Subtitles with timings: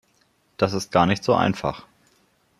[0.57, 1.85] Das ist gar nicht so einfach.